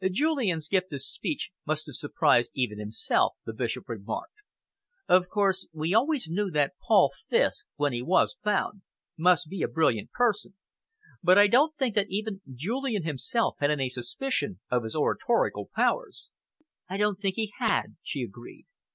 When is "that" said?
6.49-6.73, 11.93-12.09